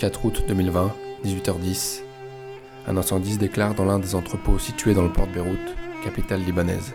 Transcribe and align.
4 0.00 0.24
août 0.24 0.44
2020, 0.48 0.94
18h10, 1.26 2.00
un 2.88 2.96
incendie 2.96 3.34
se 3.34 3.38
déclare 3.38 3.74
dans 3.74 3.84
l'un 3.84 3.98
des 3.98 4.14
entrepôts 4.14 4.58
situés 4.58 4.94
dans 4.94 5.02
le 5.02 5.12
port 5.12 5.26
de 5.26 5.32
Beyrouth, 5.32 5.76
capitale 6.02 6.40
libanaise. 6.40 6.94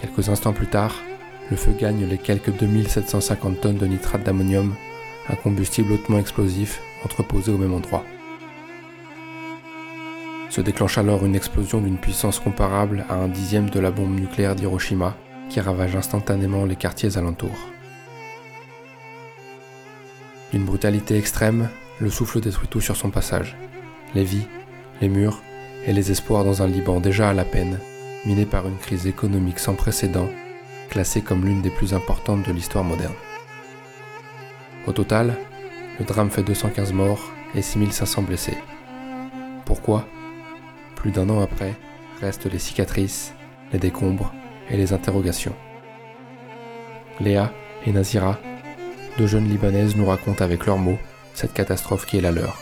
Quelques 0.00 0.28
instants 0.28 0.52
plus 0.52 0.66
tard, 0.66 0.96
le 1.52 1.56
feu 1.56 1.70
gagne 1.78 2.04
les 2.04 2.18
quelques 2.18 2.50
2750 2.50 3.60
tonnes 3.60 3.78
de 3.78 3.86
nitrate 3.86 4.24
d'ammonium, 4.24 4.74
un 5.28 5.36
combustible 5.36 5.92
hautement 5.92 6.18
explosif 6.18 6.82
entreposé 7.04 7.52
au 7.52 7.58
même 7.58 7.74
endroit. 7.74 8.02
Se 10.50 10.60
déclenche 10.60 10.98
alors 10.98 11.24
une 11.24 11.36
explosion 11.36 11.80
d'une 11.80 11.98
puissance 11.98 12.40
comparable 12.40 13.04
à 13.08 13.14
un 13.14 13.28
dixième 13.28 13.70
de 13.70 13.78
la 13.78 13.92
bombe 13.92 14.18
nucléaire 14.18 14.56
d'Hiroshima, 14.56 15.16
qui 15.48 15.60
ravage 15.60 15.94
instantanément 15.94 16.64
les 16.64 16.74
quartiers 16.74 17.16
alentours. 17.16 17.68
D'une 20.52 20.66
brutalité 20.66 21.16
extrême, 21.16 21.70
le 21.98 22.10
souffle 22.10 22.40
détruit 22.40 22.68
tout 22.68 22.82
sur 22.82 22.94
son 22.94 23.10
passage. 23.10 23.56
Les 24.14 24.22
vies, 24.22 24.46
les 25.00 25.08
murs 25.08 25.42
et 25.86 25.94
les 25.94 26.10
espoirs 26.10 26.44
dans 26.44 26.62
un 26.62 26.66
Liban 26.66 27.00
déjà 27.00 27.30
à 27.30 27.34
la 27.34 27.46
peine, 27.46 27.78
miné 28.26 28.44
par 28.44 28.68
une 28.68 28.76
crise 28.76 29.06
économique 29.06 29.58
sans 29.58 29.74
précédent, 29.74 30.28
classée 30.90 31.22
comme 31.22 31.46
l'une 31.46 31.62
des 31.62 31.70
plus 31.70 31.94
importantes 31.94 32.46
de 32.46 32.52
l'histoire 32.52 32.84
moderne. 32.84 33.14
Au 34.86 34.92
total, 34.92 35.36
le 35.98 36.04
drame 36.04 36.30
fait 36.30 36.42
215 36.42 36.92
morts 36.92 37.30
et 37.54 37.62
6500 37.62 38.22
blessés. 38.22 38.58
Pourquoi? 39.64 40.06
Plus 40.96 41.12
d'un 41.12 41.30
an 41.30 41.40
après, 41.40 41.74
restent 42.20 42.50
les 42.50 42.58
cicatrices, 42.58 43.32
les 43.72 43.78
décombres 43.78 44.34
et 44.68 44.76
les 44.76 44.92
interrogations. 44.92 45.54
Léa 47.20 47.52
et 47.86 47.92
Nazira, 47.92 48.38
deux 49.18 49.26
jeunes 49.26 49.48
Libanaises, 49.48 49.96
nous 49.96 50.06
racontent 50.06 50.44
avec 50.44 50.66
leurs 50.66 50.78
mots 50.78 50.98
cette 51.34 51.52
catastrophe 51.52 52.06
qui 52.06 52.18
est 52.18 52.20
la 52.20 52.32
leur. 52.32 52.60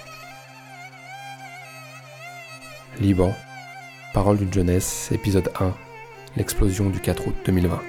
Liban, 3.01 3.35
Parole 4.13 4.39
d'une 4.39 4.53
jeunesse, 4.53 5.11
épisode 5.13 5.51
1, 5.61 5.73
l'explosion 6.37 6.91
du 6.91 7.01
4 7.01 7.29
août 7.29 7.35
2020. 7.47 7.81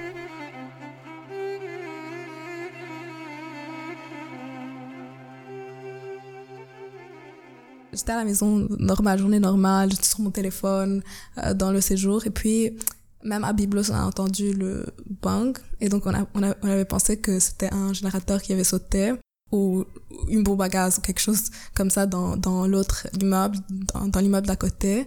J'étais 7.92 8.12
à 8.12 8.16
la 8.16 8.24
maison, 8.24 8.66
normale, 8.78 9.18
journée 9.18 9.40
normale, 9.40 9.90
j'étais 9.90 10.06
sur 10.06 10.20
mon 10.20 10.30
téléphone, 10.30 11.02
euh, 11.38 11.52
dans 11.54 11.72
le 11.72 11.80
séjour, 11.80 12.26
et 12.26 12.30
puis 12.30 12.76
même 13.24 13.44
à 13.44 13.52
Biblos, 13.52 13.90
on 13.90 13.94
a 13.94 14.02
entendu 14.02 14.52
le 14.52 14.86
bang, 15.22 15.56
et 15.80 15.88
donc 15.88 16.06
on, 16.06 16.14
a, 16.14 16.26
on, 16.34 16.42
avait 16.42 16.84
pensé 16.84 17.18
que 17.18 17.38
c'était 17.38 17.72
un 17.72 17.92
générateur 17.92 18.42
qui 18.42 18.52
avait 18.52 18.64
sauté, 18.64 19.12
ou 19.50 19.84
une 20.28 20.42
bombe 20.42 20.62
à 20.62 20.68
gaz, 20.68 20.98
ou 20.98 21.00
quelque 21.00 21.20
chose 21.20 21.50
comme 21.74 21.90
ça 21.90 22.06
dans, 22.06 22.36
dans 22.36 22.66
l'autre 22.66 23.06
immeuble, 23.20 23.58
dans, 23.94 24.08
dans 24.08 24.20
l'immeuble 24.20 24.46
d'à 24.46 24.56
côté. 24.56 25.06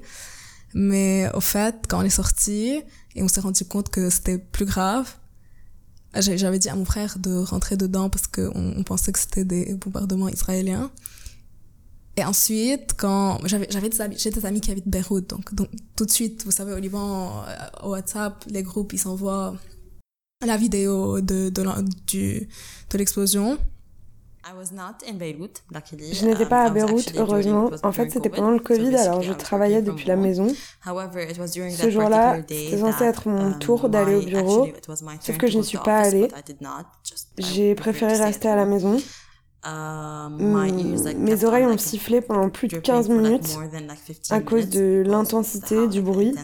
Mais 0.73 1.29
au 1.33 1.41
fait, 1.41 1.75
quand 1.87 1.99
on 1.99 2.03
est 2.03 2.09
sorti, 2.09 2.81
et 3.15 3.23
on 3.23 3.27
s'est 3.27 3.41
rendu 3.41 3.65
compte 3.65 3.89
que 3.89 4.09
c'était 4.09 4.37
plus 4.37 4.65
grave, 4.65 5.15
j'avais 6.13 6.59
dit 6.59 6.69
à 6.69 6.75
mon 6.75 6.85
frère 6.85 7.17
de 7.19 7.37
rentrer 7.37 7.77
dedans 7.77 8.09
parce 8.09 8.27
qu'on 8.27 8.51
on 8.55 8.83
pensait 8.83 9.11
que 9.11 9.19
c'était 9.19 9.45
des 9.45 9.73
bombardements 9.75 10.29
israéliens. 10.29 10.91
Et 12.17 12.23
ensuite, 12.23 12.93
quand 12.97 13.39
j'avais 13.45 13.89
des 13.89 14.01
amis, 14.01 14.15
j'ai 14.17 14.29
des 14.29 14.45
amis 14.45 14.61
qui 14.61 14.71
habitent 14.71 14.87
Beyrouth, 14.87 15.27
donc 15.29 15.53
donc 15.53 15.69
tout 15.97 16.05
de 16.05 16.11
suite, 16.11 16.45
vous 16.45 16.51
savez, 16.51 16.71
au 16.73 16.79
Liban, 16.79 17.43
au 17.83 17.89
WhatsApp, 17.89 18.43
les 18.49 18.63
groupes 18.63 18.93
ils 18.93 18.99
s'envoient 18.99 19.53
la 20.45 20.55
vidéo 20.57 21.19
de 21.19 21.49
de 21.49 22.97
l'explosion. 22.97 23.57
Je 26.13 26.25
n'étais 26.25 26.45
pas 26.45 26.65
à 26.65 26.69
Beyrouth, 26.69 27.11
heureusement. 27.17 27.71
En 27.81 27.91
fait, 27.91 28.11
c'était 28.11 28.29
pendant 28.29 28.51
le 28.51 28.59
Covid, 28.59 28.95
alors 28.95 29.21
je 29.23 29.33
travaillais 29.33 29.81
depuis 29.81 30.05
la 30.05 30.15
maison. 30.15 30.47
Ce 30.85 31.89
jour-là, 31.89 32.37
c'était 32.47 32.77
censé 32.77 33.03
être 33.05 33.27
mon 33.27 33.57
tour 33.57 33.89
d'aller 33.89 34.15
au 34.15 34.21
bureau, 34.21 34.67
sauf 35.19 35.37
que 35.37 35.47
je 35.47 35.57
n'y 35.57 35.63
suis 35.65 35.79
pas 35.79 35.97
allée. 35.97 36.27
J'ai 37.39 37.73
préféré 37.75 38.15
rester 38.17 38.47
à 38.47 38.55
la 38.55 38.65
maison. 38.65 38.97
Hmm, 39.67 40.55
mes 41.17 41.43
oreilles 41.43 41.65
ont 41.65 41.77
sifflé 41.77 42.21
pendant 42.21 42.49
plus 42.49 42.67
de 42.67 42.77
15 42.77 43.09
minutes 43.09 43.57
à 44.29 44.39
cause 44.39 44.69
de 44.69 45.03
l'intensité 45.05 45.87
du 45.87 46.01
bruit. 46.01 46.35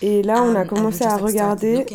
Et 0.00 0.22
là, 0.22 0.42
on 0.42 0.56
a 0.56 0.64
commencé 0.64 1.04
à 1.04 1.16
regarder 1.16 1.86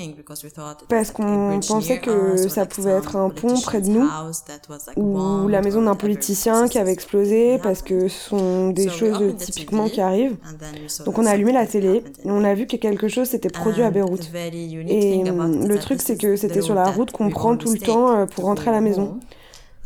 parce 0.88 1.11
qu'on 1.11 1.59
pensait 1.67 2.00
que 2.00 2.38
ça 2.47 2.66
pouvait 2.66 2.91
être 2.91 3.17
un 3.17 3.29
pont 3.29 3.59
près 3.59 3.81
de 3.81 3.89
nous 3.89 4.07
ou 4.95 5.47
la 5.50 5.61
maison 5.61 5.81
d'un 5.81 5.95
politicien 5.95 6.67
qui 6.67 6.79
avait 6.79 6.94
explosé 6.94 7.59
parce 7.61 7.81
que 7.81 8.07
ce 8.07 8.29
sont 8.29 8.69
des 8.69 8.89
choses 8.89 9.35
typiquement 9.38 9.89
qui 9.89 9.99
arrivent. 9.99 10.38
Donc 11.05 11.17
on 11.17 11.25
a 11.25 11.31
allumé 11.31 11.51
la 11.51 11.67
télé 11.67 12.03
et 12.23 12.31
on 12.31 12.44
a 12.44 12.53
vu 12.53 12.67
que 12.67 12.78
quelque 12.78 13.09
chose 13.09 13.28
s'était 13.28 13.49
produit 13.49 13.84
à 13.84 13.91
Beyrouth. 13.91 14.31
Et 14.34 15.23
le 15.23 15.78
truc, 15.78 16.01
c'est 16.01 16.17
que 16.17 16.35
c'était 16.38 16.61
sur 16.61 16.75
la 16.75 16.89
route 16.89 17.11
qu'on 17.11 17.29
prend 17.29 17.57
tout 17.57 17.73
le 17.73 17.79
temps 17.79 18.16
euh, 18.16 18.25
pour 18.25 18.45
rentrer 18.45 18.69
à 18.69 18.73
la 18.73 18.81
maison. 18.81 19.19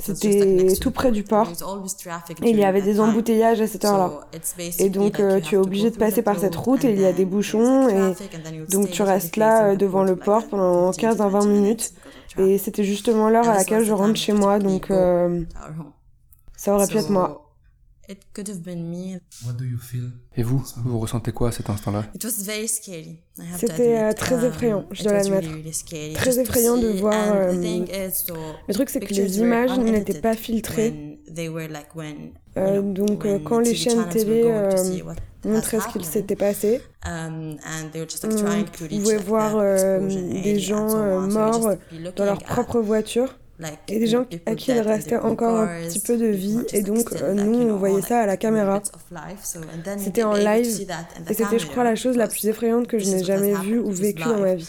C'était 0.02 0.74
tout 0.80 0.92
près 0.92 1.12
du 1.12 1.24
port. 1.24 1.48
Et 2.44 2.50
il 2.50 2.58
y 2.58 2.64
avait 2.64 2.82
des 2.82 3.00
embouteillages 3.00 3.62
à 3.62 3.68
cette 3.68 3.86
heure-là. 3.86 4.22
Et 4.80 4.90
donc, 4.90 5.20
euh, 5.20 5.40
tu 5.40 5.56
es 5.56 5.58
obligé 5.58 5.92
de 5.92 5.98
passer 5.98 6.22
par 6.22 6.40
cette 6.40 6.56
route 6.56 6.84
et 6.84 6.92
il 6.92 7.00
y 7.00 7.06
a 7.06 7.14
des 7.14 7.26
bouchons. 7.26 7.88
Et 7.90 8.16
donc, 8.70 8.90
tu 8.90 9.02
restes 9.04 9.38
là 9.38 9.72
euh, 9.72 9.76
devant 9.76 10.04
le 10.04 10.16
port 10.16 10.48
pendant 10.48 10.92
15 10.92 11.22
à 11.22 11.28
20 11.28 11.46
minutes. 11.46 11.94
Et 12.38 12.58
c'était 12.58 12.84
justement 12.84 13.30
l'heure 13.30 13.48
à 13.48 13.56
laquelle 13.56 13.84
je 13.84 13.94
rentre 13.94 14.16
chez 14.16 14.34
moi. 14.34 14.60
Donc, 14.60 14.90
euh, 14.90 15.44
ça 16.56 16.74
aurait 16.74 16.88
pu 16.88 16.98
être 16.98 17.10
moi. 17.10 17.51
Et 20.36 20.44
vous, 20.44 20.64
vous 20.84 21.00
ressentez 21.00 21.32
quoi 21.32 21.50
à 21.50 21.52
cet 21.52 21.70
instant-là? 21.70 22.06
C'était 23.58 23.98
euh, 23.98 24.14
très 24.14 24.46
effrayant, 24.46 24.86
je 24.92 25.04
dois 25.04 25.14
l'admettre. 25.14 25.50
Très 26.14 26.40
effrayant 26.40 26.78
de 26.78 26.88
voir. 26.90 27.34
Euh, 27.34 27.52
le 28.68 28.74
truc, 28.74 28.90
c'est 28.90 29.00
que 29.00 29.14
les 29.14 29.40
images 29.40 29.78
n'étaient 29.80 30.22
pas 30.22 30.36
filtrées. 30.36 31.20
Euh, 32.58 32.82
donc, 32.82 33.26
quand 33.44 33.60
les 33.60 33.76
chaînes 33.76 34.08
télé 34.10 34.44
montraient 35.44 35.80
ce 35.80 35.88
qu'il 35.88 36.06
s'était 36.06 36.36
passé, 36.36 36.82
um, 37.06 37.56
on 38.24 39.00
pouvait 39.00 39.18
voir 39.18 39.58
des 39.58 40.60
gens 40.60 41.28
morts 41.28 41.76
dans 42.16 42.26
leur 42.26 42.40
propre 42.40 42.80
voiture 42.80 43.38
et 43.88 44.00
des 44.00 44.08
gens 44.08 44.26
à 44.46 44.56
qui 44.56 44.72
il 44.72 44.80
restait 44.80 45.18
encore 45.18 45.60
un 45.60 45.82
petit 45.88 46.00
peu 46.00 46.18
de 46.18 46.26
vie 46.26 46.60
et 46.74 46.82
donc 46.82 47.12
euh, 47.14 47.34
nous 47.34 47.60
on 47.70 47.78
voyait 47.78 48.02
ça 48.02 48.22
à 48.22 48.26
la 48.26 48.38
caméra. 48.38 48.82
C'était 49.98 50.24
en 50.24 50.34
live 50.34 50.88
et 51.30 51.34
c'était 51.34 51.60
je 51.60 51.68
crois 51.68 51.84
la 51.84 51.96
chose 51.96 52.18
la 52.18 52.28
plus 52.28 52.46
effrayante 52.48 52.88
que 52.88 53.00
je 53.00 53.10
n'ai 53.10 53.24
jamais 53.24 53.54
vue 53.56 53.80
ou 53.80 53.92
vécue 53.92 54.24
dans 54.24 54.40
ma 54.40 54.56
vie. 54.56 54.68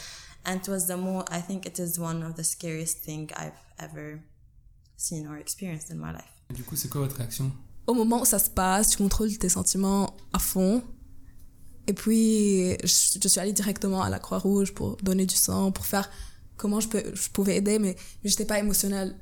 Et 6.50 6.54
du 6.54 6.64
coup, 6.64 6.74
c'est 6.76 6.88
quoi 6.88 7.02
votre 7.02 7.16
réaction? 7.16 7.52
Au 7.86 7.94
moment 7.94 8.22
où 8.22 8.24
ça 8.24 8.38
se 8.38 8.50
passe, 8.50 8.90
tu 8.90 8.98
contrôles 8.98 9.36
tes 9.38 9.48
sentiments 9.48 10.14
à 10.32 10.38
fond. 10.38 10.82
Et 11.86 11.92
puis, 11.92 12.76
je, 12.84 13.18
je 13.22 13.28
suis 13.28 13.40
allée 13.40 13.52
directement 13.52 14.02
à 14.02 14.10
la 14.10 14.18
Croix-Rouge 14.18 14.72
pour 14.74 14.96
donner 14.96 15.26
du 15.26 15.34
sang, 15.34 15.72
pour 15.72 15.86
faire 15.86 16.10
comment 16.56 16.80
je, 16.80 16.88
peux, 16.88 17.02
je 17.14 17.28
pouvais 17.30 17.56
aider, 17.56 17.78
mais, 17.78 17.96
j'étais 18.24 18.44
pas 18.44 18.58
émotionnelle 18.58 19.14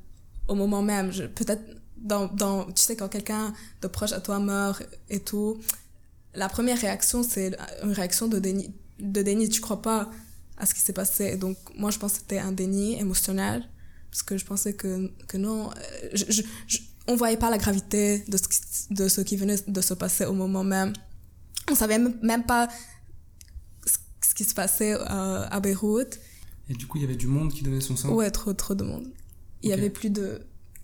au 0.49 0.55
moment 0.55 0.83
même. 0.83 1.11
Peut-être 1.35 1.63
dans, 1.97 2.27
dans, 2.29 2.65
tu 2.67 2.83
sais, 2.83 2.97
quand 2.97 3.09
quelqu'un 3.09 3.53
de 3.83 3.89
proche 3.89 4.13
à 4.13 4.21
toi 4.21 4.39
meurt 4.39 4.83
et 5.09 5.21
tout, 5.21 5.59
la 6.35 6.49
première 6.49 6.79
réaction, 6.79 7.23
c'est 7.23 7.57
une 7.83 7.93
réaction 7.93 8.29
de 8.29 8.39
déni, 8.39 8.73
de 8.99 9.23
déni. 9.23 9.49
Tu 9.49 9.61
crois 9.61 9.83
pas 9.83 10.11
à 10.57 10.67
ce 10.67 10.75
qui 10.75 10.81
s'est 10.81 10.93
passé. 10.93 11.37
Donc, 11.37 11.57
moi, 11.77 11.91
je 11.91 11.99
pense 11.99 12.13
que 12.13 12.19
c'était 12.19 12.39
un 12.39 12.53
déni 12.53 12.99
émotionnel, 12.99 13.69
parce 14.11 14.23
que 14.23 14.37
je 14.37 14.45
pensais 14.45 14.75
que, 14.75 15.11
que 15.27 15.37
non, 15.37 15.71
euh, 15.71 16.09
je, 16.13 16.43
je, 16.67 16.79
on 17.07 17.17
voyait 17.17 17.37
pas 17.37 17.51
la 17.51 17.59
gravité 17.59 18.25
de 18.29 18.37
ce, 18.37 18.49
qui, 18.49 18.95
de 18.95 19.09
ce 19.09 19.21
qui 19.21 19.37
venait 19.37 19.57
de 19.67 19.81
se 19.81 19.95
passer 19.95 20.25
au 20.25 20.33
moment 20.33 20.65
même. 20.65 20.93
On 21.71 21.75
savait 21.75 21.99
même 21.99 22.45
pas 22.45 22.69
ce 24.31 24.35
qui 24.35 24.45
se 24.45 24.55
passait 24.55 24.95
euh, 24.95 25.49
à 25.49 25.61
Beyrouth. 25.61 26.19
Et 26.71 26.75
du 26.75 26.87
coup, 26.87 26.99
il 26.99 27.03
y 27.03 27.05
avait 27.05 27.17
du 27.17 27.27
monde 27.27 27.53
qui 27.53 27.65
donnait 27.65 27.81
son 27.81 27.97
sang 27.97 28.11
Ouais, 28.15 28.31
trop, 28.31 28.53
trop 28.53 28.77
de 28.77 28.85
monde. 28.85 29.13
Il 29.63 29.69
y 29.69 29.73
avait 29.73 29.91
plus 29.91 30.09
de... 30.09 30.41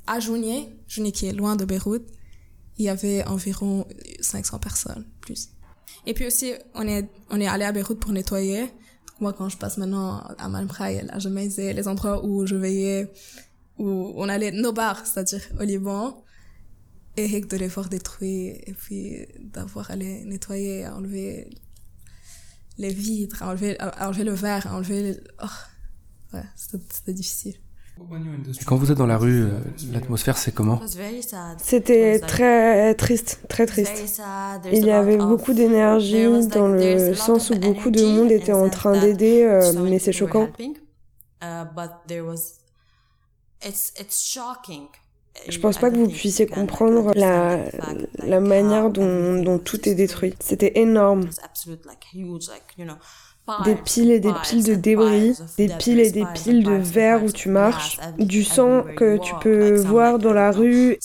À 0.09 0.19
Jounier, 0.19 0.69
Jounier 0.88 1.12
qui 1.12 1.27
est 1.27 1.33
loin 1.33 1.55
de 1.55 1.65
Beyrouth, 1.65 2.06
il 2.77 2.85
y 2.85 2.88
avait 2.88 3.25
environ 3.25 3.87
500 4.21 4.59
personnes, 4.59 5.06
plus. 5.21 5.50
Et 6.05 6.12
puis 6.12 6.27
aussi, 6.27 6.53
on 6.75 6.87
est, 6.87 7.09
on 7.31 7.41
est 7.41 7.47
allé 7.47 7.65
à 7.65 7.73
Beyrouth 7.73 8.00
pour 8.00 8.12
nettoyer. 8.12 8.67
Moi, 9.21 9.33
quand 9.33 9.49
je 9.49 9.56
passe 9.56 9.79
maintenant 9.79 10.19
à 10.38 10.49
là, 10.49 11.19
je 11.19 11.29
mets 11.29 11.49
les 11.49 11.89
endroits 11.89 12.25
où 12.25 12.47
je 12.47 12.56
veillais, 12.56 13.12
où 13.79 14.12
on 14.17 14.29
allait, 14.29 14.50
nos 14.50 14.73
bars, 14.73 15.06
c'est-à-dire 15.06 15.43
au 15.59 15.62
Liban, 15.62 16.25
et 17.17 17.41
de 17.41 17.56
les 17.56 17.69
voir 17.69 17.89
détruits, 17.89 18.49
et 18.49 18.75
puis 18.77 19.27
d'avoir 19.41 19.91
allé 19.91 20.25
nettoyer, 20.25 20.87
enlever 20.87 21.49
les 22.77 22.93
vitres, 22.93 23.43
enlever, 23.43 23.79
enlever 24.00 24.25
le 24.25 24.35
verre, 24.35 24.67
enlever... 24.73 25.17
Oh, 25.43 25.47
ouais, 26.32 26.43
c'était 26.55 27.12
difficile. 27.12 27.55
quand 28.67 28.76
vous 28.76 28.93
êtes 28.93 28.99
dans 28.99 29.06
la 29.06 29.19
rue, 29.19 29.44
euh, 29.44 29.58
l'atmosphère 29.93 30.37
c'est 30.38 30.52
comment 30.52 30.81
C'était 31.58 32.20
très 32.20 32.94
triste, 32.94 33.40
très 33.49 33.67
triste. 33.67 34.20
Il 34.73 34.84
y 34.84 34.90
avait 34.90 35.17
beaucoup 35.17 35.52
d'énergie 35.52 36.26
dans 36.49 36.69
le 36.69 37.14
sens 37.14 37.50
où 37.50 37.55
beaucoup 37.55 37.90
de 37.90 38.05
monde 38.05 38.31
était 38.31 38.52
en 38.52 38.69
train 38.69 38.99
d'aider, 38.99 39.43
euh, 39.43 39.73
mais 39.82 39.99
c'est 39.99 40.12
choquant. 40.12 40.49
Je 45.49 45.59
pense 45.59 45.79
pas 45.79 45.91
que 45.91 45.97
vous 45.97 46.09
puissiez 46.09 46.47
comprendre 46.47 47.12
la, 47.15 47.59
la 48.19 48.41
manière 48.41 48.91
dont, 48.91 49.41
dont 49.43 49.59
tout 49.59 49.88
est 49.88 49.94
détruit. 49.94 50.35
C'était 50.41 50.79
énorme 50.81 51.31
des 53.65 53.77
piles 53.77 54.11
et 54.11 54.21
des 54.21 54.35
piles 54.35 54.65
de 54.65 54.75
débris, 54.75 55.38
des 55.56 55.69
piles 55.69 56.00
et 56.00 56.11
des 56.11 56.27
piles 56.27 56.65
de 56.65 56.73
verre 56.73 57.23
où 57.23 57.31
tu 57.31 57.49
marches, 57.49 57.99
du 58.19 58.43
sang 58.44 58.85
que 58.97 59.19
tu 59.19 59.35
peux 59.37 59.77
voir 59.77 60.19
dans 60.19 60.33
la 60.33 60.50
rue. 60.50 60.99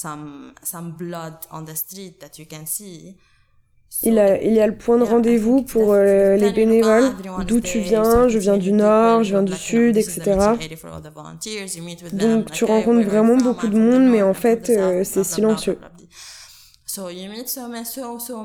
Il, 4.04 4.14
y 4.14 4.60
a 4.60 4.68
le 4.68 4.76
point 4.76 4.98
de 4.98 5.04
rendez-vous 5.04 5.62
pour 5.62 5.94
euh, 5.94 6.36
les 6.36 6.52
bénévoles, 6.52 7.12
d'où 7.48 7.62
tu 7.62 7.80
viens, 7.80 8.28
je 8.28 8.40
viens 8.40 8.58
du 8.58 8.72
nord, 8.72 9.24
je 9.24 9.30
viens 9.30 9.44
du 9.44 9.54
sud, 9.54 9.96
etc. 9.96 10.40
Donc 12.14 12.52
tu 12.52 12.66
rencontres 12.66 13.08
vraiment 13.08 13.38
beaucoup 13.38 13.68
de 13.68 13.78
monde, 13.78 14.10
mais 14.10 14.24
en 14.24 14.34
fait 14.34 14.72
euh, 14.72 15.04
c'est 15.04 15.24
silencieux. 15.24 15.78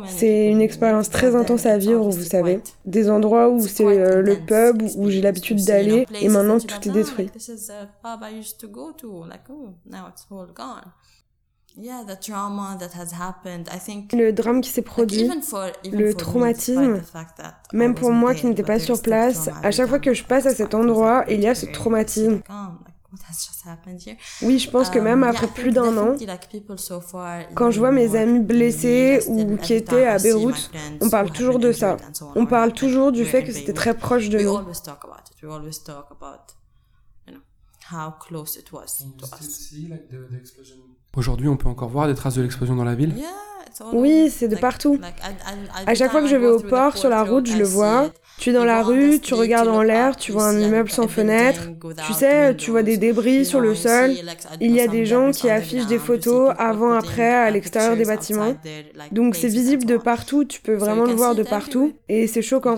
C'est 0.06 0.46
une 0.46 0.60
expérience 0.60 1.10
très 1.10 1.34
intense 1.34 1.66
à 1.66 1.78
vivre, 1.78 2.08
vous 2.08 2.22
savez. 2.22 2.60
Des 2.84 3.10
endroits 3.10 3.48
où 3.48 3.66
c'est 3.66 3.84
euh, 3.84 4.22
le 4.22 4.36
pub, 4.36 4.82
où 4.96 5.10
j'ai 5.10 5.20
l'habitude 5.20 5.64
d'aller, 5.64 6.06
et 6.20 6.28
maintenant 6.28 6.58
tout 6.60 6.88
est 6.88 6.92
détruit. 6.92 7.30
Le 14.12 14.30
drame 14.30 14.60
qui 14.62 14.70
s'est 14.70 14.82
produit, 14.82 15.30
le 15.92 16.14
traumatisme, 16.14 17.02
même 17.72 17.94
pour 17.94 18.12
moi 18.12 18.34
qui 18.34 18.46
n'étais 18.46 18.62
pas 18.62 18.78
sur 18.78 19.02
place, 19.02 19.50
à 19.62 19.70
chaque 19.70 19.88
fois 19.88 19.98
que 19.98 20.14
je 20.14 20.24
passe 20.24 20.46
à 20.46 20.54
cet 20.54 20.74
endroit, 20.74 21.24
il 21.28 21.40
y 21.40 21.46
a 21.46 21.54
ce 21.54 21.66
traumatisme. 21.66 22.40
Oui, 24.42 24.58
je 24.58 24.70
pense 24.70 24.90
que 24.90 24.98
même 24.98 25.22
um, 25.22 25.28
après 25.28 25.46
plus 25.48 25.70
d'un 25.72 25.96
an, 25.96 26.16
quand 27.54 27.70
je 27.70 27.78
vois 27.78 27.92
mes 27.92 28.14
amis 28.16 28.40
blessés 28.40 29.22
ou 29.26 29.56
qui 29.56 29.74
étaient 29.74 30.06
à 30.06 30.18
Beyrouth, 30.18 30.70
on 31.00 31.10
parle 31.10 31.30
toujours 31.30 31.58
de 31.58 31.72
ça. 31.72 31.96
On 32.34 32.46
parle 32.46 32.72
toujours 32.72 33.12
du 33.12 33.24
fait 33.24 33.44
que 33.44 33.52
c'était 33.52 33.72
très 33.72 33.94
proche 33.94 34.28
de 34.28 34.38
nous. 34.38 34.58
Aujourd'hui, 41.16 41.48
on 41.48 41.56
peut 41.56 41.68
encore 41.68 41.88
voir 41.88 42.06
des 42.06 42.14
traces 42.14 42.34
de 42.34 42.42
l'explosion 42.42 42.76
dans 42.76 42.84
la 42.84 42.94
ville 42.94 43.14
Oui, 43.92 44.30
c'est 44.30 44.48
de 44.48 44.56
partout. 44.56 45.00
À 45.86 45.94
chaque 45.94 46.10
fois 46.10 46.20
que 46.20 46.26
je 46.26 46.36
vais 46.36 46.46
au 46.46 46.60
port, 46.60 46.96
sur 46.96 47.08
la 47.08 47.24
route, 47.24 47.46
je 47.46 47.56
le 47.56 47.64
vois. 47.64 48.10
Tu 48.38 48.50
es 48.50 48.52
dans 48.52 48.66
la 48.66 48.82
rue, 48.82 49.18
tu 49.20 49.32
regardes 49.32 49.68
en 49.68 49.82
l'air, 49.82 50.16
tu 50.16 50.32
vois 50.32 50.44
un 50.44 50.58
immeuble 50.58 50.90
sans 50.90 51.08
fenêtre. 51.08 51.70
Tu 52.06 52.12
sais, 52.12 52.54
tu 52.56 52.70
vois 52.70 52.82
des 52.82 52.98
débris 52.98 53.46
sur 53.46 53.60
le 53.60 53.74
sol. 53.74 54.12
Il 54.60 54.72
y 54.72 54.80
a 54.80 54.88
des 54.88 55.06
gens 55.06 55.30
qui 55.30 55.48
affichent 55.48 55.86
des 55.86 55.98
photos 55.98 56.52
avant-après 56.58 57.34
à 57.34 57.50
l'extérieur 57.50 57.96
des 57.96 58.04
bâtiments. 58.04 58.54
Donc 59.10 59.36
c'est 59.36 59.48
visible 59.48 59.86
de 59.86 59.96
partout, 59.96 60.44
tu 60.44 60.60
peux 60.60 60.74
vraiment 60.74 61.04
le 61.04 61.14
voir 61.14 61.34
de 61.34 61.42
partout. 61.42 61.94
Et 62.08 62.26
c'est 62.26 62.42
choquant. 62.42 62.76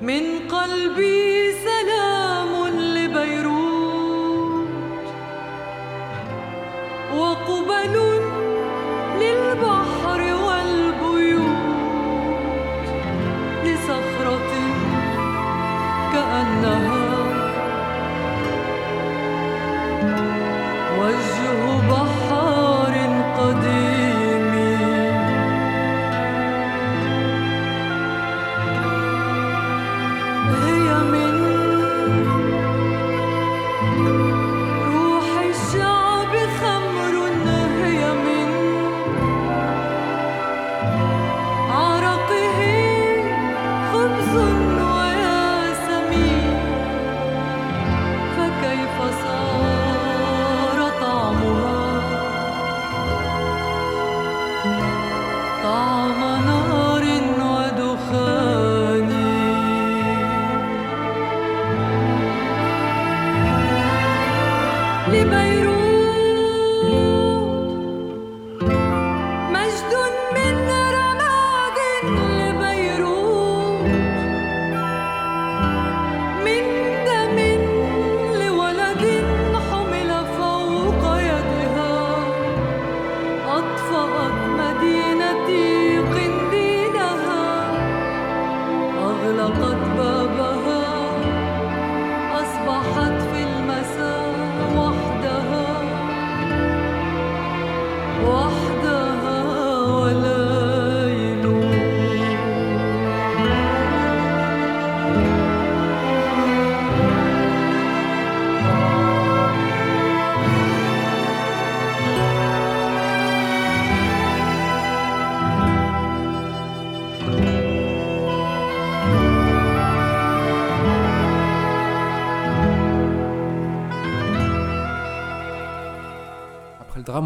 من 0.00 0.48
قلبي 0.48 1.52
سلام 1.52 1.75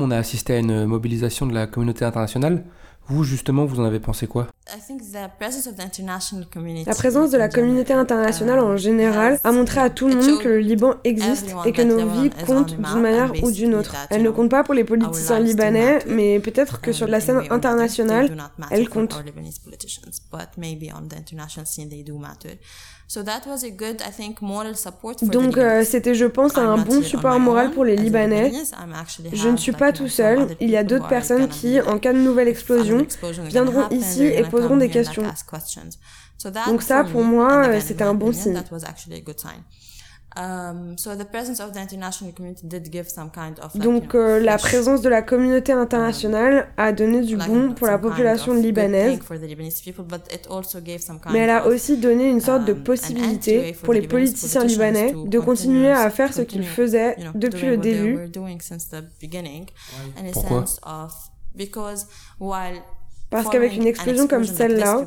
on 0.02 0.10
a 0.10 0.16
assisté 0.16 0.54
à 0.54 0.58
une 0.58 0.84
mobilisation 0.84 1.46
de 1.46 1.54
la 1.54 1.66
communauté 1.66 2.04
internationale. 2.04 2.64
Vous, 3.10 3.24
justement, 3.24 3.64
vous 3.64 3.80
en 3.80 3.84
avez 3.84 3.98
pensé 3.98 4.28
quoi? 4.28 4.46
La 6.86 6.94
présence 6.94 7.30
de 7.32 7.38
la 7.38 7.48
communauté 7.48 7.92
internationale 7.92 8.60
en 8.60 8.76
général 8.76 9.40
a 9.42 9.50
montré 9.50 9.80
à 9.80 9.90
tout 9.90 10.06
le 10.06 10.14
monde 10.14 10.38
que 10.38 10.48
le 10.48 10.60
Liban 10.60 10.94
existe 11.02 11.52
et 11.64 11.72
que 11.72 11.82
nos 11.82 12.08
vies 12.08 12.30
comptent 12.46 12.76
d'une 12.76 13.00
manière 13.00 13.32
ou 13.42 13.50
d'une 13.50 13.74
autre. 13.74 13.96
Elle 14.10 14.22
ne 14.22 14.30
compte 14.30 14.48
pas 14.48 14.62
pour 14.62 14.74
les 14.74 14.84
politiciens 14.84 15.40
libanais, 15.40 15.98
mais 16.06 16.38
peut-être 16.38 16.80
que 16.80 16.92
sur 16.92 17.08
la 17.08 17.20
scène 17.20 17.42
internationale, 17.50 18.36
elle 18.70 18.88
compte. 18.88 19.20
Donc 25.22 25.58
euh, 25.58 25.82
c'était, 25.84 26.14
je 26.14 26.26
pense, 26.26 26.56
un 26.56 26.78
bon 26.78 27.02
support 27.02 27.40
moral 27.40 27.72
pour 27.72 27.84
les 27.84 27.96
Libanais. 27.96 28.52
Je 29.32 29.48
ne 29.48 29.56
suis 29.56 29.72
pas 29.72 29.90
tout 29.92 30.06
seul. 30.06 30.54
Il 30.60 30.70
y 30.70 30.76
a 30.76 30.84
d'autres 30.84 31.08
personnes 31.08 31.48
qui, 31.48 31.80
en 31.80 31.98
cas 31.98 32.12
de 32.12 32.18
nouvelle 32.18 32.46
explosion, 32.46 32.99
viendront 33.48 33.88
ici 33.90 34.24
et 34.24 34.42
poseront 34.42 34.76
des 34.76 34.88
questions. 34.88 35.22
Donc 36.66 36.82
ça, 36.82 37.04
pour 37.04 37.22
moi, 37.22 37.80
c'était 37.80 38.04
un 38.04 38.14
bon 38.14 38.32
signe. 38.32 38.58
Donc 43.74 44.14
la 44.14 44.58
présence 44.58 45.00
de 45.02 45.08
la 45.08 45.22
communauté 45.22 45.72
internationale 45.72 46.68
a 46.76 46.92
donné 46.92 47.22
du 47.22 47.36
bon 47.36 47.72
pour 47.72 47.88
la 47.88 47.98
population 47.98 48.54
libanaise, 48.54 49.18
mais 51.32 51.38
elle 51.38 51.50
a 51.50 51.66
aussi 51.66 51.96
donné 51.96 52.28
une 52.30 52.40
sorte 52.40 52.64
de 52.64 52.72
um, 52.72 52.82
possibilité 52.82 53.74
pour 53.82 53.92
les 53.92 54.06
politiciens 54.06 54.64
libanais 54.64 55.14
de 55.26 55.38
continuer 55.40 55.90
à 55.90 56.08
faire 56.10 56.32
ce 56.32 56.42
qu'ils 56.42 56.64
faisaient 56.64 57.16
depuis 57.34 57.66
le 57.66 57.76
début. 57.76 58.30
Pourquoi? 60.32 60.64
Parce 63.30 63.48
qu'avec 63.48 63.76
une 63.76 63.86
explosion 63.86 64.26
comme 64.26 64.44
celle-là, 64.44 65.06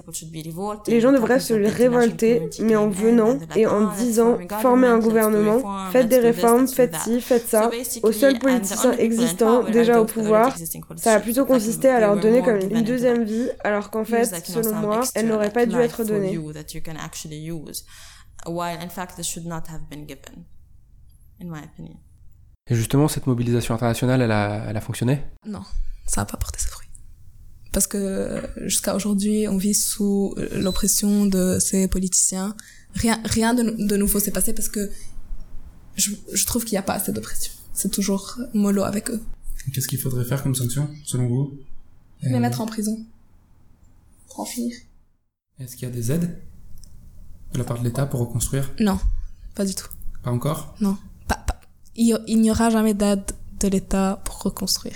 les 0.88 1.02
gens 1.02 1.12
devraient 1.12 1.42
se 1.42 1.54
révolter, 1.54 2.50
mais 2.62 2.76
en 2.78 2.88
venant 2.88 3.38
et 3.56 3.68
en 3.68 3.94
disant 3.94 4.38
formez 4.62 4.88
un 4.88 5.00
gouvernement, 5.00 5.90
faites 5.92 6.08
des 6.08 6.20
réformes, 6.20 6.68
faites 6.68 6.96
ci, 6.96 7.20
faites 7.20 7.46
ça, 7.46 7.70
aux 8.02 8.14
seuls 8.14 8.40
politiciens 8.40 8.94
existants 8.94 9.64
déjà 9.64 10.00
au 10.00 10.06
pouvoir, 10.06 10.56
ça 10.96 11.16
a 11.16 11.20
plutôt 11.20 11.46
consisté 11.46 11.90
à 11.90 12.00
leur 12.00 12.18
donner 12.18 12.42
comme 12.42 12.60
une 12.60 12.84
deuxième 12.84 13.24
vie, 13.24 13.50
alors 13.64 13.90
qu'en 13.90 14.06
fait, 14.06 14.26
selon 14.46 14.74
moi, 14.76 15.02
elle 15.16 15.28
n'aurait 15.28 15.52
pas 15.52 15.66
dû 15.66 15.76
être 15.76 16.04
donnée. 16.06 16.40
Et 22.70 22.76
justement, 22.76 23.10
cette 23.10 23.28
mobilisation 23.28 23.76
internationale, 23.76 24.22
elle 24.22 24.32
a, 24.32 24.66
elle 24.70 24.78
a 24.78 24.82
fonctionné? 24.82 25.22
Non, 25.46 25.60
ça 26.05 26.22
n'a 26.22 26.25
pas 26.25 26.38
porté 26.38 26.60
ses 26.60 26.67
fruits 26.67 26.83
parce 27.74 27.88
que 27.88 28.48
jusqu'à 28.67 28.95
aujourd'hui, 28.95 29.48
on 29.48 29.57
vit 29.57 29.74
sous 29.74 30.36
l'oppression 30.51 31.25
de 31.25 31.57
ces 31.60 31.88
politiciens. 31.88 32.55
Rien, 32.93 33.19
rien 33.25 33.55
de, 33.55 33.63
de 33.63 33.98
nouveau 33.98 34.19
s'est 34.19 34.31
passé 34.31 34.53
parce 34.53 34.69
que 34.69 34.91
je, 35.95 36.12
je 36.31 36.45
trouve 36.45 36.63
qu'il 36.63 36.74
n'y 36.74 36.77
a 36.77 36.83
pas 36.83 36.93
assez 36.93 37.12
d'oppression. 37.12 37.51
C'est 37.74 37.89
toujours 37.89 38.38
mollo 38.53 38.83
avec 38.83 39.10
eux. 39.10 39.22
Qu'est-ce 39.74 39.88
qu'il 39.88 40.00
faudrait 40.00 40.24
faire 40.24 40.43
comme 40.43 40.53
sanction, 40.53 40.88
selon 41.03 41.27
vous? 41.27 41.60
Les 42.22 42.39
mettre 42.39 42.62
en 42.62 42.67
prison. 42.67 42.95
Pour 44.27 44.41
en 44.41 44.45
finir. 44.45 44.75
Est-ce 45.60 45.75
qu'il 45.75 45.88
y 45.89 45.91
a 45.91 45.93
des 45.93 46.12
aides 46.12 46.39
de 47.53 47.57
la 47.57 47.63
part 47.63 47.79
de 47.79 47.83
l'État 47.83 48.05
pour 48.05 48.19
reconstruire? 48.19 48.72
Non, 48.79 49.00
pas 49.55 49.65
du 49.65 49.74
tout. 49.74 49.88
Pas 50.22 50.31
encore? 50.31 50.75
Non. 50.79 50.95
Pas, 51.27 51.38
pas. 51.48 51.60
Il 51.95 52.39
n'y 52.39 52.51
aura 52.51 52.69
jamais 52.69 52.93
d'aide 52.93 53.31
de 53.60 53.67
l'État 53.67 54.22
pour 54.25 54.43
reconstruire. 54.43 54.95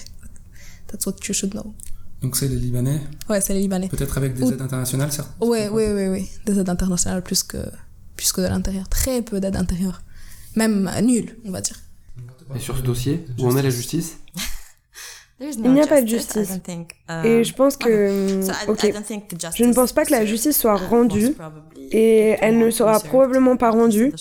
That's 0.87 1.05
what 1.05 1.15
you 1.27 1.33
should 1.33 1.51
know. 1.51 1.73
Donc 2.21 2.35
c'est 2.35 2.47
les 2.47 2.55
Libanais? 2.55 3.01
Ouais, 3.29 3.41
c'est 3.41 3.53
les 3.53 3.61
Libanais. 3.61 3.89
Peut-être 3.89 4.17
avec 4.17 4.33
des 4.33 4.47
aides 4.51 4.61
internationales, 4.61 5.11
certes 5.11 5.29
Ouais, 5.39 5.69
oui, 5.69 5.83
oui, 5.93 6.07
oui. 6.07 6.29
Des 6.45 6.59
aides 6.59 6.69
internationales 6.69 7.21
plus 7.21 7.43
que, 7.43 7.57
plus 8.15 8.31
que 8.31 8.41
de 8.41 8.47
l'intérieur. 8.47 8.89
Très 8.89 9.21
peu 9.21 9.39
d'aides 9.39 9.55
intérieures. 9.55 10.01
Même 10.55 10.89
nul, 11.03 11.37
on 11.45 11.51
va 11.51 11.61
dire. 11.61 11.77
Et 12.55 12.59
sur 12.59 12.77
ce 12.77 12.81
dossier, 12.81 13.25
où 13.37 13.47
en 13.47 13.57
est 13.57 13.61
la 13.61 13.69
justice? 13.69 14.17
Il 15.39 15.71
n'y 15.71 15.81
a 15.81 15.85
pas 15.85 16.01
de 16.01 16.07
justice. 16.07 16.49
Et 17.23 17.43
je 17.43 17.53
pense 17.53 17.77
que... 17.77 18.41
Ok. 18.67 18.91
Je 19.55 19.63
ne 19.65 19.73
pense 19.73 19.93
pas 19.93 20.03
que 20.03 20.11
la 20.11 20.25
justice 20.25 20.57
soit 20.59 20.75
rendue 20.75 21.35
et 21.91 22.35
elle 22.41 22.57
ne 22.57 22.71
sera 22.71 22.99
probablement 22.99 23.55
pas 23.55 23.69
rendue, 23.69 24.11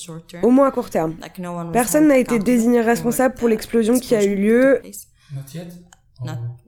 au 0.42 0.50
moins 0.50 0.68
à 0.68 0.70
court 0.70 0.90
terme. 0.90 1.14
Personne 1.72 2.08
n'a 2.08 2.18
été 2.18 2.38
désigné 2.38 2.82
responsable 2.82 3.34
pour 3.34 3.48
l'explosion 3.48 3.98
qui 3.98 4.14
a 4.14 4.24
eu 4.24 4.36
lieu. 4.36 4.82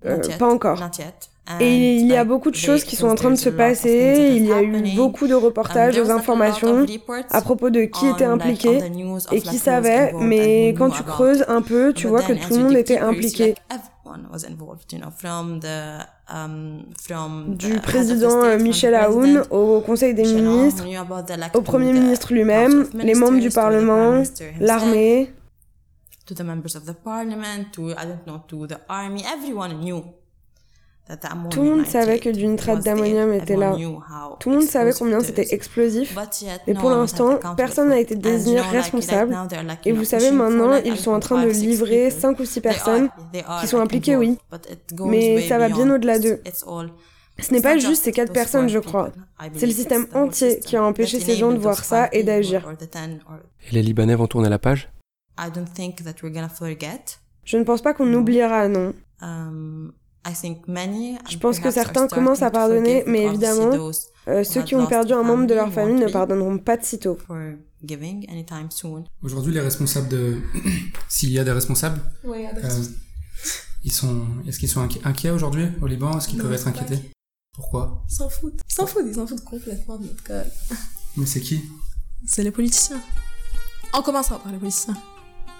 Euh, 0.04 0.18
pas 0.38 0.48
encore. 0.48 0.78
Et 1.60 1.96
il 1.96 2.06
y 2.06 2.14
a 2.14 2.24
beaucoup 2.24 2.50
de 2.50 2.56
choses 2.56 2.84
qui 2.84 2.94
sont 2.94 3.08
en 3.08 3.14
train 3.14 3.30
de 3.30 3.36
se 3.36 3.48
passer. 3.48 4.32
Il 4.36 4.46
y 4.46 4.52
a 4.52 4.62
eu 4.62 4.94
beaucoup 4.96 5.26
de 5.26 5.34
reportages 5.34 5.98
aux 5.98 6.10
informations 6.10 6.86
à 7.30 7.40
propos 7.40 7.70
de 7.70 7.84
qui 7.84 8.06
était 8.06 8.24
impliqué 8.24 8.80
et 9.32 9.40
qui 9.40 9.58
savait. 9.58 10.12
Mais 10.20 10.68
quand 10.76 10.90
tu 10.90 11.02
creuses 11.02 11.44
un 11.48 11.62
peu, 11.62 11.92
tu 11.92 12.06
vois 12.06 12.22
que 12.22 12.34
tout 12.34 12.54
le 12.54 12.64
monde 12.64 12.76
était 12.76 12.98
impliqué. 12.98 13.54
Um, 16.30 16.82
du 17.48 17.80
président 17.80 18.42
euh, 18.42 18.58
Michel 18.58 18.94
Aoun 18.94 19.42
au 19.50 19.80
Conseil 19.80 20.14
des 20.14 20.24
ministres, 20.24 20.84
au 21.54 21.62
Premier 21.62 21.92
ministre 21.92 22.34
lui-même, 22.34 22.86
les 22.94 23.14
membres 23.14 23.40
du 23.40 23.50
Parlement, 23.50 24.22
l'armée 24.60 25.30
to 26.28 26.34
the 26.34 26.44
members 26.44 26.76
of 26.76 26.84
the 26.84 26.94
parliament, 26.94 27.72
to, 27.72 27.90
I 27.90 28.04
don't 28.04 28.24
know, 28.26 28.38
to 28.48 28.66
the 28.66 28.78
army, 28.88 29.22
everyone 29.24 29.80
knew 29.80 30.04
tout 31.50 31.62
le 31.62 31.70
monde 31.70 31.86
savait 31.86 32.18
que 32.18 32.28
du 32.28 32.46
nitrate 32.46 32.84
d'ammonium 32.84 33.32
était 33.32 33.56
là. 33.56 33.74
Tout 34.40 34.50
le 34.50 34.56
monde 34.56 34.66
savait 34.66 34.92
combien 34.92 35.20
c'était 35.20 35.54
explosif. 35.54 36.14
Mais 36.66 36.74
pour 36.74 36.90
l'instant, 36.90 37.38
personne 37.56 37.88
n'a 37.88 37.98
été 37.98 38.14
désigné 38.14 38.60
responsable. 38.60 39.34
Et 39.86 39.92
vous 39.92 40.04
savez, 40.04 40.30
maintenant, 40.30 40.76
ils 40.84 40.98
sont 40.98 41.12
en 41.12 41.20
train 41.20 41.42
de 41.42 41.48
livrer 41.48 42.10
5 42.10 42.38
ou 42.38 42.44
6 42.44 42.60
personnes 42.60 43.08
qui 43.60 43.66
sont 43.66 43.80
impliquées, 43.80 44.16
oui. 44.16 44.36
Mais 45.06 45.48
ça 45.48 45.58
va 45.58 45.68
bien 45.68 45.90
au-delà 45.90 46.18
d'eux. 46.18 46.42
Ce 47.40 47.54
n'est 47.54 47.62
pas 47.62 47.78
juste 47.78 48.04
ces 48.04 48.12
4 48.12 48.32
personnes, 48.32 48.68
je 48.68 48.78
crois. 48.78 49.10
C'est 49.54 49.66
le 49.66 49.72
système 49.72 50.06
entier 50.12 50.60
qui 50.60 50.76
a 50.76 50.84
empêché 50.84 51.20
ces 51.20 51.36
gens 51.36 51.52
de 51.52 51.58
voir 51.58 51.84
ça 51.84 52.08
et 52.12 52.22
d'agir. 52.22 52.68
Et 53.70 53.74
les 53.74 53.82
Libanais 53.82 54.14
vont 54.14 54.26
tourner 54.26 54.50
la 54.50 54.58
page 54.58 54.90
je 57.48 57.56
ne 57.56 57.64
pense 57.64 57.80
pas 57.80 57.94
qu'on 57.94 58.12
oubliera, 58.12 58.68
non. 58.68 58.92
Um, 59.22 59.92
je 60.26 61.38
pense 61.38 61.60
que 61.60 61.70
certains 61.70 62.06
commencent 62.06 62.42
à 62.42 62.50
pardonner, 62.50 63.04
mais 63.06 63.22
évidemment, 63.24 63.70
euh, 64.28 64.44
ceux 64.44 64.62
qui 64.62 64.74
ont 64.74 64.86
perdu 64.86 65.14
un 65.14 65.22
membre 65.22 65.46
de 65.46 65.54
leur 65.54 65.72
famille 65.72 65.98
ne 65.98 66.08
pardonneront 66.08 66.58
pas 66.58 66.76
de 66.76 66.84
sitôt. 66.84 67.16
Aujourd'hui, 69.22 69.54
les 69.54 69.60
responsables 69.60 70.08
de... 70.08 70.36
S'il 71.08 71.30
y 71.30 71.38
a 71.38 71.44
des 71.44 71.52
responsables, 71.52 72.02
euh, 72.26 72.84
ils 73.82 73.92
sont... 73.92 74.26
Est-ce 74.46 74.58
qu'ils 74.58 74.68
sont 74.68 74.86
inquiets 75.04 75.30
aujourd'hui 75.30 75.68
au 75.80 75.86
Liban? 75.86 76.18
Est-ce 76.18 76.28
qu'ils 76.28 76.42
peuvent 76.42 76.52
être 76.52 76.68
inquiétés? 76.68 76.98
Pourquoi? 77.54 78.04
Ils 78.10 78.14
s'en 78.14 78.28
foutent. 78.28 78.60
Ils 78.68 78.74
s'en 78.74 78.86
foutent, 78.86 79.06
ils 79.06 79.14
s'en 79.14 79.26
foutent 79.26 79.44
complètement 79.44 79.96
de 79.96 80.04
notre 80.04 80.22
cas. 80.22 80.44
Mais 81.16 81.24
c'est 81.24 81.40
qui? 81.40 81.62
C'est 82.26 82.42
les 82.42 82.50
politiciens. 82.50 83.00
On 83.94 84.02
commencera 84.02 84.38
par 84.38 84.52
les 84.52 84.58
politiciens. 84.58 84.96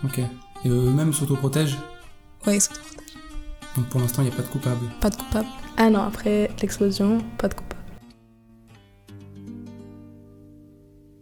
Ok. 0.04 0.18
Et 0.64 0.68
eux-mêmes 0.68 1.12
s'autoprotègent 1.12 1.78
Oui, 2.46 2.56
ils 2.56 2.60
s'autoprotègent. 2.60 3.14
Donc 3.76 3.86
pour 3.86 4.00
l'instant, 4.00 4.22
il 4.22 4.26
n'y 4.26 4.32
a 4.32 4.36
pas 4.36 4.42
de 4.42 4.48
coupable 4.48 4.86
Pas 5.00 5.10
de 5.10 5.16
coupable. 5.16 5.48
Un 5.76 5.94
an 5.94 6.04
après 6.08 6.50
l'explosion, 6.60 7.18
pas 7.38 7.48
de 7.48 7.54
coupable. 7.54 7.77